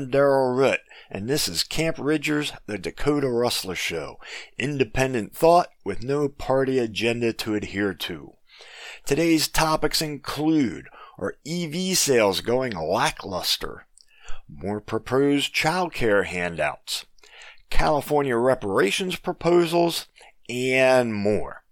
[0.00, 0.80] I'm Daryl Root,
[1.10, 4.18] and this is Camp Ridger's The Dakota Rustler Show,
[4.56, 8.32] independent thought with no party agenda to adhere to.
[9.04, 10.88] Today's topics include
[11.18, 13.84] are EV sales going lackluster?
[14.48, 17.04] More proposed child care handouts,
[17.68, 20.06] California reparations proposals,
[20.48, 21.62] and more.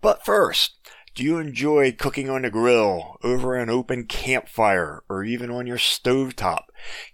[0.00, 0.76] But first,
[1.16, 5.76] do you enjoy cooking on the grill, over an open campfire, or even on your
[5.76, 6.66] stovetop?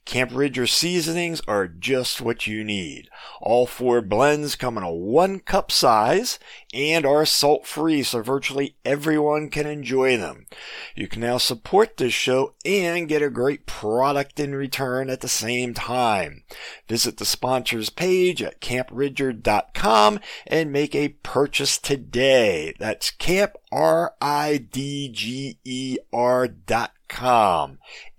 [0.04, 3.08] Camp Ridger seasonings are just what you need.
[3.40, 6.38] All four blends come in a one cup size
[6.72, 10.46] and are salt free so virtually everyone can enjoy them.
[10.94, 15.28] You can now support this show and get a great product in return at the
[15.28, 16.44] same time.
[16.88, 22.74] Visit the sponsors page at campridger.com and make a purchase today.
[22.78, 26.92] That's camp R I D G E R dot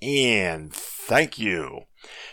[0.01, 1.81] And thank you.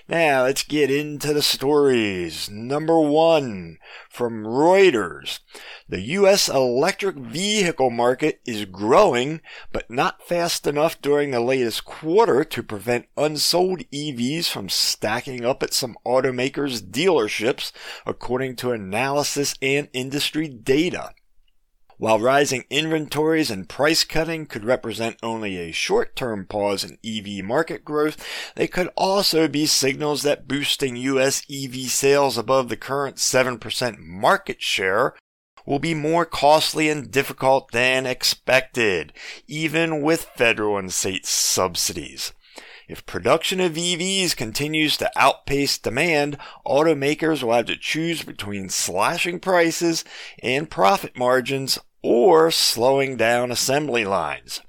[0.09, 2.51] Now let's get into the stories.
[2.51, 3.79] Number one
[4.11, 5.41] from Reuters.
[5.89, 6.49] The U.S.
[6.49, 9.41] electric vehicle market is growing,
[9.73, 15.63] but not fast enough during the latest quarter to prevent unsold EVs from stacking up
[15.63, 17.73] at some automakers' dealerships,
[18.05, 21.15] according to analysis and industry data.
[22.03, 27.85] While rising inventories and price cutting could represent only a short-term pause in EV market
[27.85, 33.99] growth, they could also be signals that boosting US EV sales above the current 7%
[34.01, 35.15] market share
[35.65, 39.13] will be more costly and difficult than expected,
[39.47, 42.33] even with federal and state subsidies.
[42.89, 46.37] If production of EVs continues to outpace demand,
[46.67, 50.05] automakers will have to choose between slashing prices
[50.43, 54.61] and profit margins or slowing down assembly lines.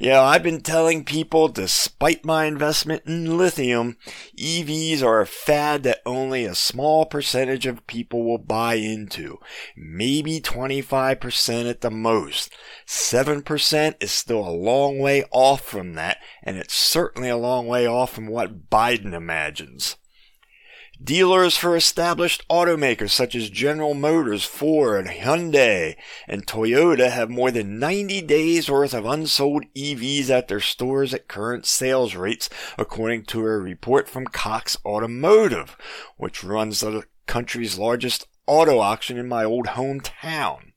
[0.00, 3.98] Yeah, I've been telling people, despite my investment in lithium,
[4.38, 9.38] EVs are a fad that only a small percentage of people will buy into.
[9.76, 12.50] Maybe 25% at the most.
[12.86, 17.86] 7% is still a long way off from that, and it's certainly a long way
[17.86, 19.96] off from what Biden imagines.
[21.02, 25.96] Dealers for established automakers such as General Motors, Ford, Hyundai,
[26.28, 31.26] and Toyota have more than 90 days worth of unsold EVs at their stores at
[31.26, 32.48] current sales rates,
[32.78, 35.76] according to a report from Cox Automotive,
[36.18, 40.71] which runs the country's largest auto auction in my old hometown.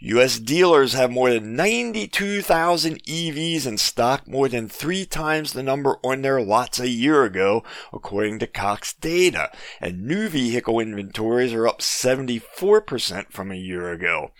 [0.00, 0.38] U.S.
[0.38, 6.22] dealers have more than 92,000 EVs in stock, more than three times the number on
[6.22, 7.62] their lots a year ago,
[7.92, 9.50] according to Cox data.
[9.80, 14.32] And new vehicle inventories are up 74% from a year ago.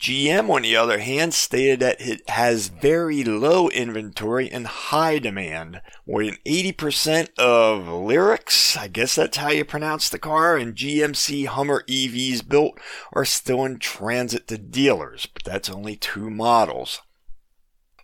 [0.00, 5.80] GM, on the other hand, stated that it has very low inventory and high demand.
[6.06, 11.46] More than 80% of Lyriqs, I guess that's how you pronounce the car, and GMC
[11.46, 12.78] Hummer EVs built
[13.12, 17.00] are still in transit to dealers, but that's only two models.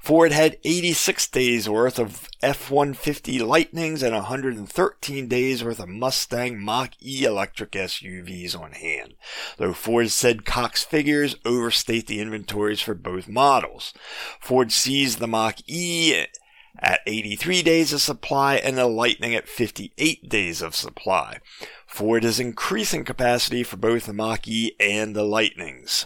[0.04, 7.24] Ford had 86 days worth of F-150 Lightnings and 113 days worth of Mustang Mach-E
[7.24, 9.14] electric SUVs on hand,
[9.56, 13.94] though Ford said Cox figures overstate the inventories for both models.
[14.40, 16.26] Ford sees the Mach-E
[16.78, 21.38] at 83 days of supply and the Lightning at 58 days of supply.
[21.86, 26.04] Ford is increasing capacity for both the Mach-E and the Lightnings.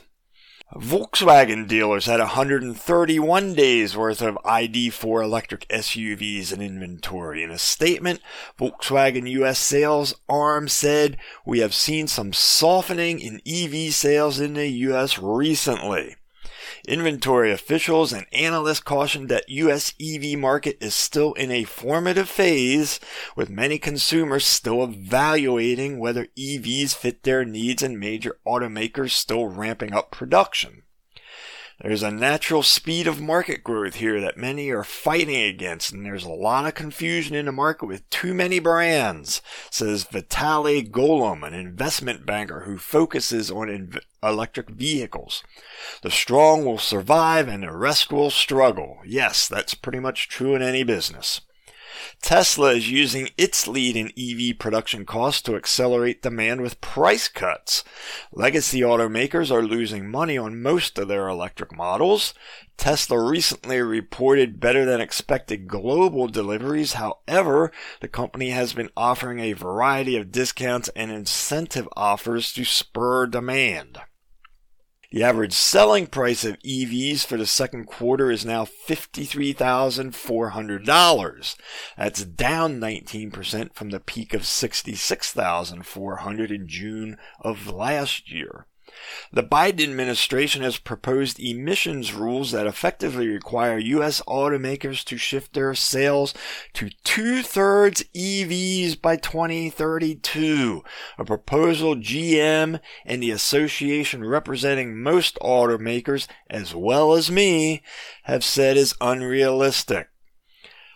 [0.75, 7.43] Volkswagen dealers had 131 days worth of ID4 electric SUVs in inventory.
[7.43, 8.21] In a statement,
[8.59, 14.69] Volkswagen US sales arm said, We have seen some softening in EV sales in the
[14.69, 16.17] US recently.
[16.87, 23.01] Inventory officials and analysts cautioned that US EV market is still in a formative phase,
[23.37, 29.93] with many consumers still evaluating whether EVs fit their needs and major automakers still ramping
[29.93, 30.83] up production.
[31.81, 36.25] There's a natural speed of market growth here that many are fighting against, and there's
[36.25, 39.41] a lot of confusion in the market with too many brands,
[39.71, 45.45] says Vitaly Golomb, an investment banker who focuses on inv- electric vehicles.
[46.03, 48.99] The strong will survive and the rest will struggle.
[49.07, 51.43] Yes, that's pretty much true in any business.
[52.23, 57.85] Tesla is using its lead in EV production costs to accelerate demand with price cuts.
[58.33, 62.35] Legacy automakers are losing money on most of their electric models.
[62.77, 66.95] Tesla recently reported better than expected global deliveries.
[66.95, 73.27] However, the company has been offering a variety of discounts and incentive offers to spur
[73.27, 73.99] demand.
[75.11, 81.57] The average selling price of EVs for the second quarter is now $53,400.
[81.97, 88.67] That's down 19% from the peak of 66,400 in June of last year.
[89.33, 94.23] The Biden administration has proposed emissions rules that effectively require U.S.
[94.27, 96.35] automakers to shift their sales
[96.75, 100.83] to two thirds EVs by 2032,
[101.19, 107.83] a proposal GM and the association representing most automakers, as well as me,
[108.25, 110.09] have said is unrealistic.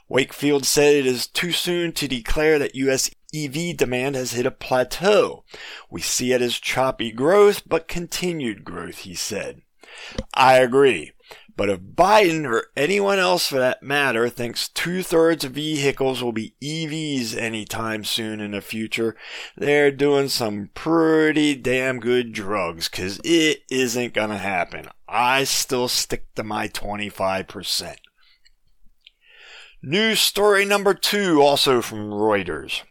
[0.09, 3.11] Wakefield said it is too soon to declare that U.S.
[3.34, 5.44] EV demand has hit a plateau.
[5.90, 9.62] We see it as choppy growth, but continued growth, he said.
[10.34, 11.12] I agree.
[11.55, 16.32] But if Biden or anyone else for that matter thinks two thirds of vehicles will
[16.32, 19.17] be EVs anytime soon in the future,
[19.56, 24.88] they're doing some pretty damn good drugs because it isn't going to happen.
[25.06, 27.96] I still stick to my 25%.
[29.82, 32.82] News story number two, also from Reuters.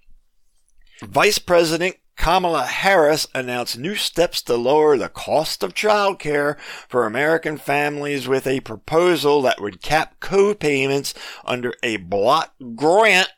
[1.01, 7.57] Vice President Kamala Harris announced new steps to lower the cost of childcare for American
[7.57, 13.29] families with a proposal that would cap co-payments under a block grant.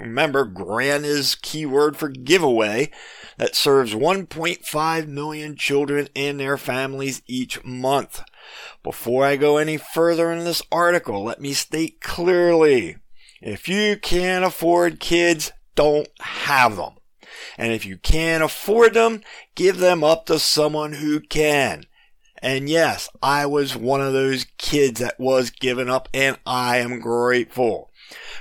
[0.00, 2.90] Remember, grant is keyword for giveaway
[3.38, 8.24] that serves 1.5 million children and their families each month.
[8.82, 12.96] Before I go any further in this article, let me state clearly,
[13.40, 16.94] if you can't afford kids, don't have them.
[17.56, 19.22] And if you can't afford them,
[19.54, 21.84] give them up to someone who can.
[22.42, 27.00] And yes, I was one of those kids that was given up and I am
[27.00, 27.90] grateful.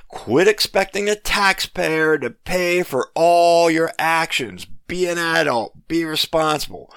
[0.08, 4.66] Quit expecting a taxpayer to pay for all your actions.
[4.88, 5.88] Be an adult.
[5.88, 6.94] Be responsible.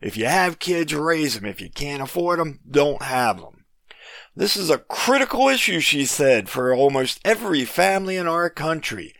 [0.00, 1.46] If you have kids, raise them.
[1.46, 3.61] If you can't afford them, don't have them.
[4.34, 9.14] This is a critical issue, she said, for almost every family in our country.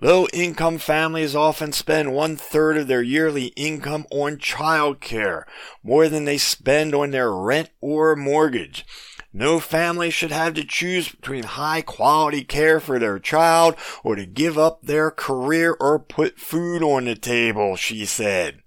[0.00, 5.46] Low income families often spend one third of their yearly income on child care,
[5.82, 8.86] more than they spend on their rent or mortgage.
[9.34, 14.24] No family should have to choose between high quality care for their child or to
[14.24, 18.62] give up their career or put food on the table, she said.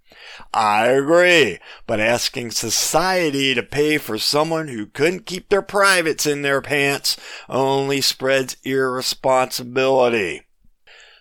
[0.54, 6.42] I agree, but asking society to pay for someone who couldn't keep their privates in
[6.42, 7.18] their pants
[7.50, 10.44] only spreads irresponsibility.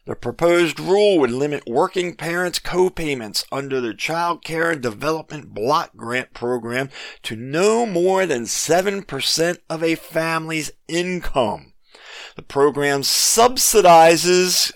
[0.06, 5.96] The proposed rule would limit working parents' co-payments under the Child Care and Development Block
[5.96, 6.90] Grant Program
[7.25, 11.73] to no more than 7% of a family's income.
[12.37, 14.73] The program subsidizes,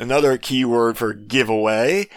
[0.00, 2.08] another key word for giveaway,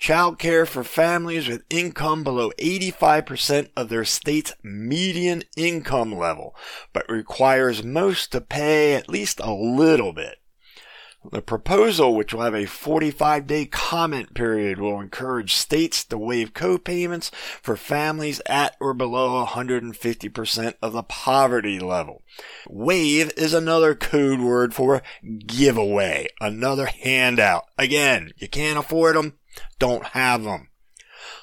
[0.00, 6.56] Child care for families with income below 85% of their state's median income level,
[6.94, 10.38] but requires most to pay at least a little bit.
[11.30, 16.54] The proposal, which will have a 45 day comment period, will encourage states to waive
[16.54, 17.30] co-payments
[17.60, 22.22] for families at or below 150% of the poverty level.
[22.70, 25.02] Waive is another code word for
[25.46, 27.66] giveaway, another handout.
[27.76, 29.34] Again, you can't afford them,
[29.78, 30.68] don't have them.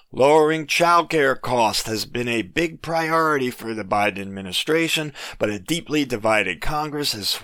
[0.10, 6.06] Lowering childcare costs has been a big priority for the Biden administration, but a deeply
[6.06, 7.36] divided Congress has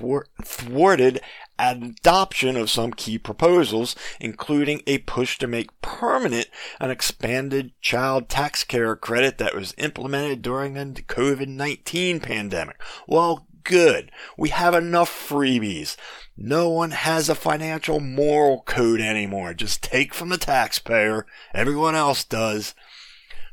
[0.41, 1.19] thwarted
[1.59, 6.47] adoption of some key proposals, including a push to make permanent
[6.79, 12.81] an expanded child tax care credit that was implemented during the COVID-19 pandemic.
[13.07, 14.11] Well, good.
[14.37, 15.95] We have enough freebies.
[16.35, 19.53] No one has a financial moral code anymore.
[19.53, 21.25] Just take from the taxpayer.
[21.53, 22.73] Everyone else does.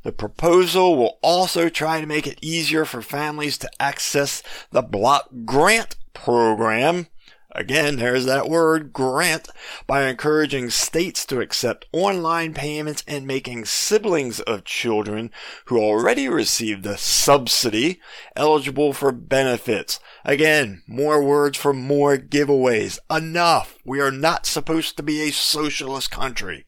[0.02, 5.29] The proposal will also try to make it easier for families to access the block
[5.45, 7.09] grant program
[7.52, 9.49] Again, there's that word, grant,
[9.87, 15.33] by encouraging states to accept online payments and making siblings of children
[15.66, 18.00] who already received the subsidy
[18.37, 19.99] eligible for benefits.
[20.25, 22.99] Again, more words for more giveaways.
[23.11, 23.76] Enough!
[23.85, 26.66] We are not supposed to be a socialist country.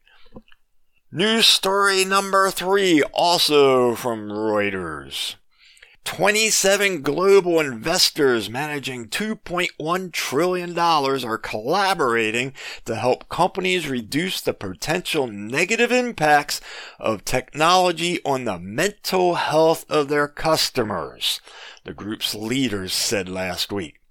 [1.13, 5.37] News story number three, also from Reuters.
[6.05, 12.53] 27 global investors managing $2.1 trillion are collaborating
[12.85, 16.61] to help companies reduce the potential negative impacts
[16.99, 21.41] of technology on the mental health of their customers,
[21.85, 24.02] the group's leaders said last week.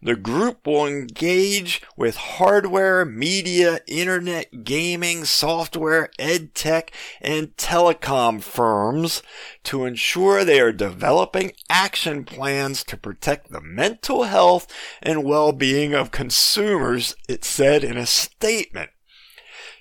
[0.00, 6.90] The group will engage with hardware, media, internet, gaming, software, edtech,
[7.20, 9.22] and telecom firms
[9.64, 14.68] to ensure they are developing action plans to protect the mental health
[15.02, 18.90] and well-being of consumers, it said in a statement.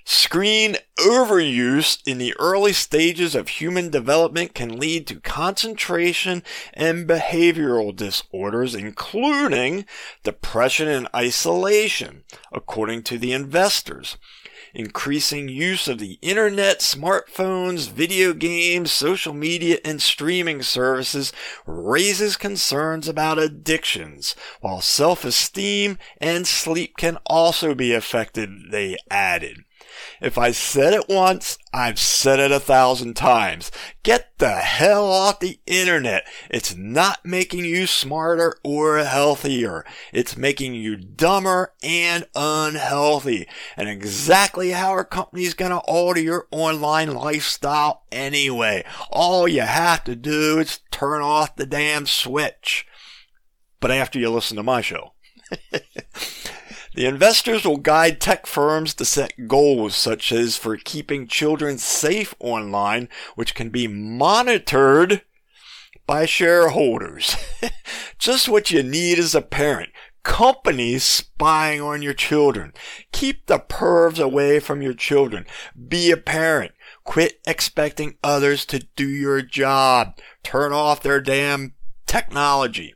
[0.10, 7.94] Screen overuse in the early stages of human development can lead to concentration and behavioral
[7.94, 9.86] disorders, including
[10.24, 12.24] depression and isolation,
[12.54, 14.18] according to the investors.
[14.74, 21.34] Increasing use of the internet, smartphones, video games, social media, and streaming services
[21.66, 29.66] raises concerns about addictions, while self-esteem and sleep can also be affected, they added.
[30.22, 33.72] If I said it once, I've said it a thousand times.
[34.04, 36.26] Get the hell off the internet.
[36.50, 39.86] It's not making you smarter or healthier.
[40.12, 43.48] It's making you dumber and unhealthy.
[43.76, 48.86] And exactly how our company's gonna alter your online lifestyle anyway.
[49.12, 52.86] All you have to do is turn off the damn switch.
[53.80, 55.14] But after you listen to my show.
[56.98, 62.34] The investors will guide tech firms to set goals such as for keeping children safe
[62.40, 65.22] online, which can be monitored
[66.08, 67.36] by shareholders.
[68.18, 69.92] Just what you need as a parent.
[70.24, 72.74] Companies spying on your children.
[73.12, 75.46] Keep the pervs away from your children.
[75.88, 76.72] Be a parent.
[77.04, 80.18] Quit expecting others to do your job.
[80.42, 81.76] Turn off their damn
[82.08, 82.96] technology.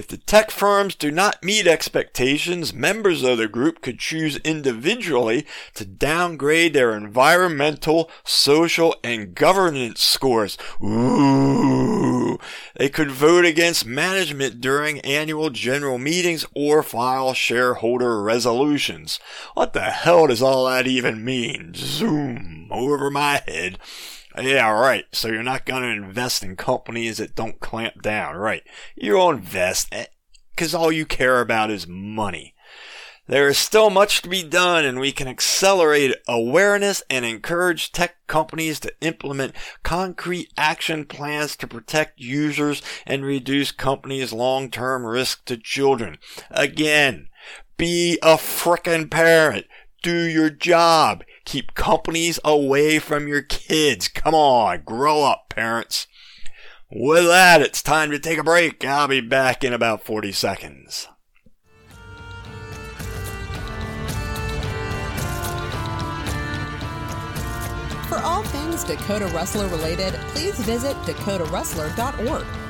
[0.00, 5.46] If the tech firms do not meet expectations, members of the group could choose individually
[5.74, 10.56] to downgrade their environmental, social, and governance scores.
[10.82, 12.38] Ooh.
[12.76, 19.20] They could vote against management during annual general meetings or file shareholder resolutions.
[19.52, 21.72] What the hell does all that even mean?
[21.74, 23.78] Zoom over my head.
[24.38, 25.04] Yeah, right.
[25.12, 28.62] So you're not going to invest in companies that don't clamp down, right?
[28.96, 30.06] You'll invest eh,
[30.50, 32.54] because all you care about is money.
[33.26, 38.16] There is still much to be done and we can accelerate awareness and encourage tech
[38.26, 45.56] companies to implement concrete action plans to protect users and reduce companies' long-term risk to
[45.56, 46.18] children.
[46.50, 47.28] Again,
[47.76, 49.66] be a frickin' parent.
[50.02, 51.24] Do your job.
[51.44, 54.08] Keep companies away from your kids.
[54.08, 56.06] Come on, grow up, parents.
[56.90, 58.84] With that, it's time to take a break.
[58.84, 61.06] I'll be back in about 40 seconds.
[68.08, 72.69] For all things Dakota Rustler related, please visit dakotarustler.org.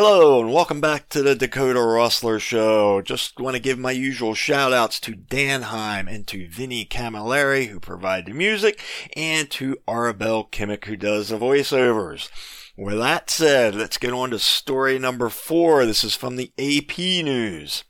[0.00, 3.02] Hello and welcome back to the Dakota Rustler Show.
[3.02, 7.80] Just want to give my usual shout outs to Danheim and to Vinnie Camilleri who
[7.80, 8.80] provide the music
[9.16, 12.30] and to Arabelle Kimmick who does the voiceovers.
[12.76, 15.84] With that said, let's get on to story number four.
[15.84, 17.82] This is from the AP News.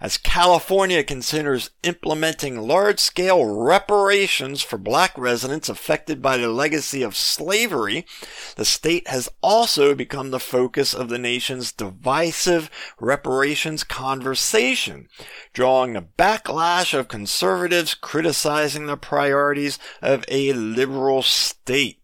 [0.00, 7.16] As California considers implementing large scale reparations for black residents affected by the legacy of
[7.16, 8.06] slavery,
[8.54, 15.08] the state has also become the focus of the nation's divisive reparations conversation,
[15.52, 21.97] drawing the backlash of conservatives criticizing the priorities of a liberal state.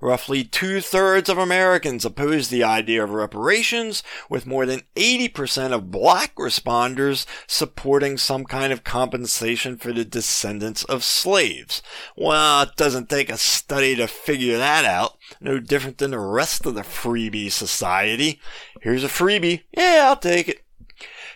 [0.00, 5.90] Roughly two thirds of Americans oppose the idea of reparations, with more than 80% of
[5.90, 11.82] black responders supporting some kind of compensation for the descendants of slaves.
[12.16, 15.18] Well, it doesn't take a study to figure that out.
[15.40, 18.40] No different than the rest of the freebie society.
[18.80, 19.64] Here's a freebie.
[19.76, 20.64] Yeah, I'll take it.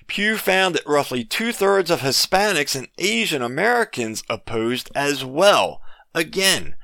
[0.07, 5.81] Pew found that roughly two thirds of Hispanics and Asian Americans opposed as well.
[6.15, 6.77] Again,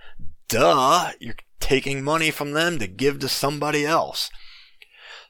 [0.48, 4.30] duh, you're taking money from them to give to somebody else.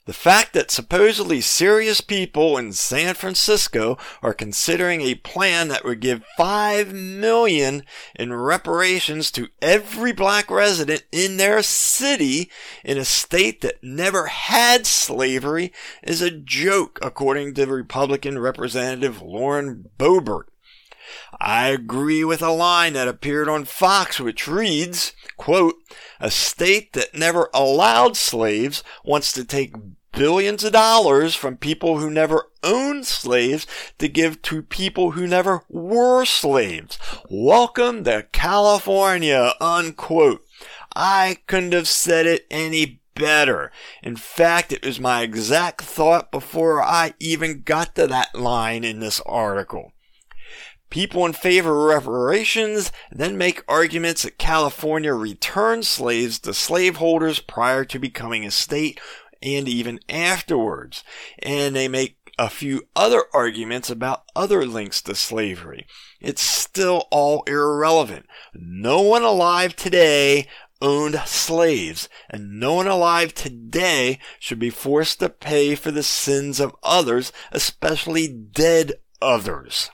[0.07, 6.01] The fact that supposedly serious people in San Francisco are considering a plan that would
[6.01, 7.85] give 5 million
[8.17, 12.51] in reparations to every black resident in their city
[12.83, 15.71] in a state that never had slavery
[16.03, 20.50] is a joke according to Republican Representative Lauren Boebert.
[21.41, 25.77] I agree with a line that appeared on Fox which reads, quote,
[26.21, 29.75] a state that never allowed slaves wants to take
[30.13, 33.67] billions of dollars from people who never owned slaves
[33.99, 36.99] to give to people who never were slaves.
[37.31, 40.45] Welcome to California, unquote.
[40.95, 43.71] I couldn't have said it any better.
[44.03, 49.01] In fact, it was my exact thought before I even got to that line in
[49.01, 49.93] this article.
[50.91, 57.85] People in favor of reparations then make arguments that California returned slaves to slaveholders prior
[57.85, 59.01] to becoming a state
[59.41, 61.05] and even afterwards.
[61.39, 65.87] And they make a few other arguments about other links to slavery.
[66.21, 68.27] It's still all irrelevant.
[68.55, 70.49] No one alive today
[70.83, 76.59] owned slaves, and no one alive today should be forced to pay for the sins
[76.59, 79.91] of others, especially dead others.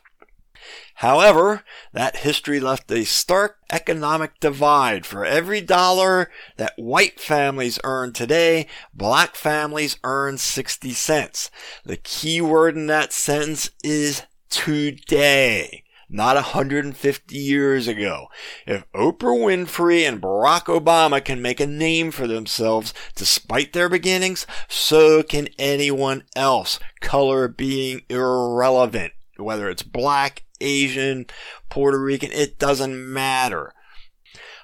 [1.01, 1.63] However,
[1.93, 5.05] that history left a stark economic divide.
[5.05, 11.51] For every dollar that white families earn today, black families earn 60 cents.
[11.85, 18.29] The key word in that sentence is today not 150 years ago.
[18.67, 24.47] If Oprah Winfrey and Barack Obama can make a name for themselves despite their beginnings,
[24.69, 29.13] so can anyone else, color being irrelevant.
[29.37, 31.27] Whether it's black, Asian,
[31.69, 33.75] Puerto Rican, it doesn't matter.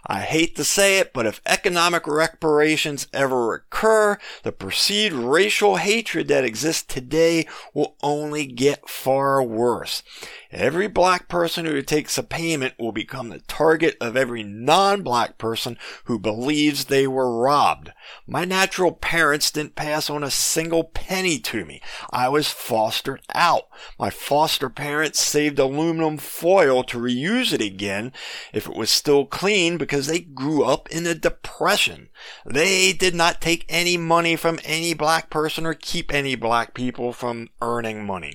[0.06, 6.26] I hate to say it, but if economic reparations ever occur, the perceived racial hatred
[6.28, 10.02] that exists today will only get far worse.
[10.50, 15.78] Every black person who takes a payment will become the target of every non-black person
[16.04, 17.92] who believes they were robbed.
[18.26, 21.80] My natural parents didn't pass on a single penny to me.
[22.10, 23.68] I was fostered out.
[23.98, 28.12] My foster parents saved aluminum foil to reuse it again
[28.52, 32.08] if it was still clean because they grew up in a depression.
[32.46, 37.12] They did not take any money from any black person or keep any black people
[37.12, 38.34] from earning money.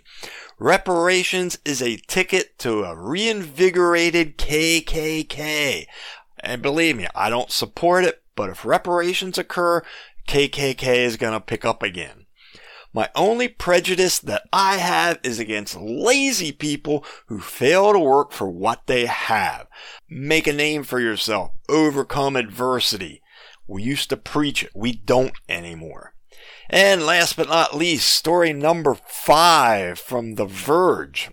[0.60, 5.88] Reparations is a ticket to a reinvigorated KKK.
[6.40, 9.82] And believe me, I don't support it, but if reparations occur,
[10.28, 12.27] KKK is gonna pick up again.
[12.98, 18.50] My only prejudice that I have is against lazy people who fail to work for
[18.50, 19.68] what they have.
[20.10, 21.52] Make a name for yourself.
[21.70, 23.22] Overcome adversity.
[23.68, 24.72] We used to preach it.
[24.74, 26.16] We don't anymore.
[26.72, 31.30] And last but not least, story number five from The Verge.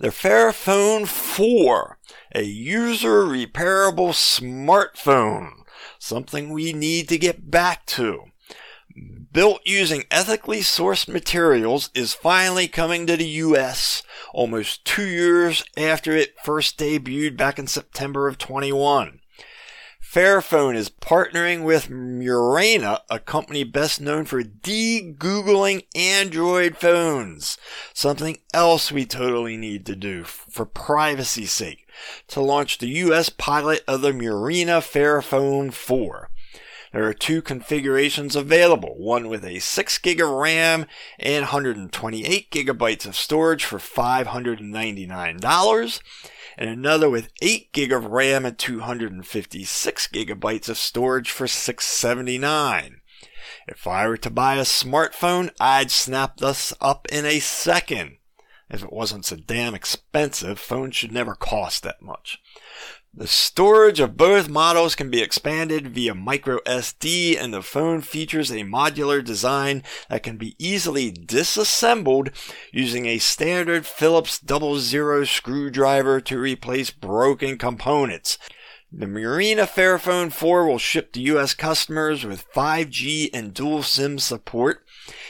[0.00, 1.98] The Fairphone 4,
[2.34, 5.62] a user repairable smartphone,
[6.00, 8.31] something we need to get back to.
[9.32, 14.02] Built using ethically sourced materials is finally coming to the US
[14.34, 19.20] almost two years after it first debuted back in September of 21.
[20.02, 27.56] Fairphone is partnering with Murena, a company best known for de-googling Android phones.
[27.94, 31.88] Something else we totally need to do for privacy's sake
[32.28, 36.28] to launch the US pilot of the Murena Fairphone 4.
[36.92, 40.86] There are two configurations available, one with a 6 gig of RAM
[41.18, 46.00] and 128 gigabytes of storage for $599
[46.58, 52.96] and another with 8 gig of RAM and 256 gigabytes of storage for $679.
[53.66, 58.18] If I were to buy a smartphone, I'd snap this up in a second.
[58.70, 62.38] If it wasn't so damn expensive, phones should never cost that much.
[63.14, 68.50] The storage of both models can be expanded via micro SD and the phone features
[68.50, 72.30] a modular design that can be easily disassembled
[72.72, 78.38] using a standard Phillips double zero screwdriver to replace broken components.
[78.90, 84.86] The Murena Fairphone 4 will ship to US customers with 5G and dual SIM support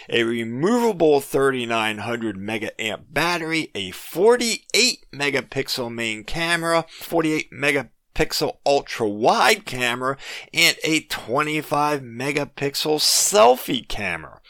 [0.09, 10.17] a removable 3900 megaamp battery, a 48 megapixel main camera, 48 megapixel ultra wide camera,
[10.53, 14.41] and a 25 megapixel selfie camera.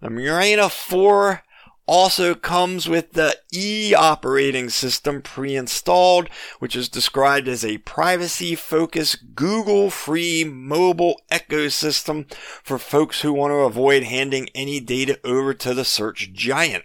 [0.00, 1.42] The Murena 4
[1.86, 10.44] also comes with the E operating system pre-installed, which is described as a privacy-focused Google-free
[10.44, 16.32] mobile ecosystem for folks who want to avoid handing any data over to the search
[16.32, 16.84] giant.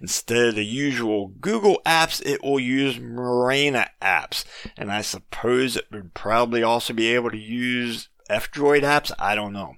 [0.00, 4.44] Instead of the usual Google apps, it will use Murena apps,
[4.76, 9.10] and I suppose it would probably also be able to use F-Droid apps.
[9.18, 9.76] I don't know.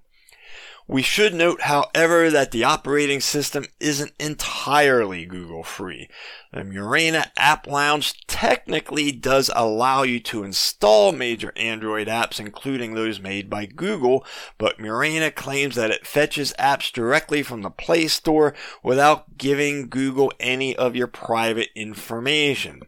[0.89, 6.09] We should note, however, that the operating system isn't entirely Google free.
[6.53, 13.21] The Murena App Lounge technically does allow you to install major Android apps, including those
[13.21, 14.27] made by Google,
[14.59, 20.33] but Murena claims that it fetches apps directly from the Play Store without giving Google
[20.41, 22.83] any of your private information.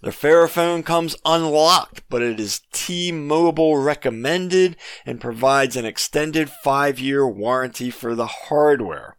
[0.00, 7.90] The Fairphone comes unlocked, but it is T-Mobile recommended and provides an extended five-year warranty
[7.90, 9.16] for the hardware.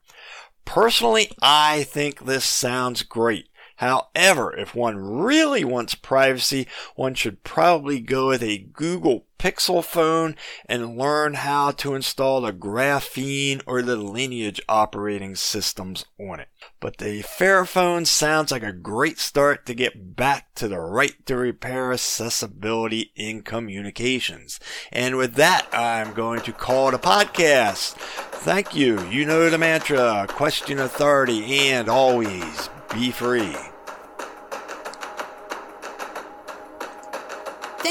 [0.63, 3.49] Personally, I think this sounds great.
[3.79, 10.35] However, if one really wants privacy, one should probably go with a Google Pixel phone
[10.65, 16.49] and learn how to install the Graphene or the Lineage operating systems on it.
[16.81, 21.37] But the Fairphone sounds like a great start to get back to the right to
[21.37, 24.59] repair accessibility in communications.
[24.91, 27.93] And with that, I'm going to call it a podcast.
[27.93, 29.01] Thank you.
[29.07, 33.55] You know the mantra, question authority, and always be free.